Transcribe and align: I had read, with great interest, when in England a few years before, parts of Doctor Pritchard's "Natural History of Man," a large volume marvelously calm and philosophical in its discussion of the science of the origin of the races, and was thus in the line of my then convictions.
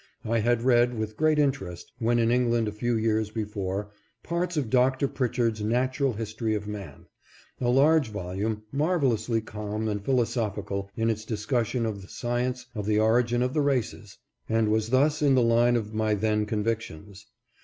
I 0.25 0.39
had 0.39 0.63
read, 0.63 0.97
with 0.97 1.15
great 1.15 1.37
interest, 1.37 1.91
when 1.99 2.17
in 2.17 2.31
England 2.31 2.67
a 2.67 2.71
few 2.71 2.95
years 2.97 3.29
before, 3.29 3.91
parts 4.23 4.57
of 4.57 4.71
Doctor 4.71 5.07
Pritchard's 5.07 5.61
"Natural 5.61 6.13
History 6.13 6.55
of 6.55 6.65
Man," 6.67 7.05
a 7.59 7.69
large 7.69 8.09
volume 8.09 8.63
marvelously 8.71 9.41
calm 9.41 9.87
and 9.87 10.03
philosophical 10.03 10.89
in 10.97 11.11
its 11.11 11.23
discussion 11.23 11.85
of 11.85 12.01
the 12.01 12.07
science 12.07 12.65
of 12.73 12.87
the 12.87 12.97
origin 12.99 13.43
of 13.43 13.53
the 13.53 13.61
races, 13.61 14.17
and 14.49 14.69
was 14.69 14.89
thus 14.89 15.21
in 15.21 15.35
the 15.35 15.43
line 15.43 15.75
of 15.75 15.93
my 15.93 16.15
then 16.15 16.47
convictions. 16.47 17.27